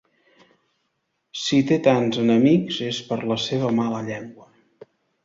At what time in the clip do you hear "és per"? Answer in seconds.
2.87-3.19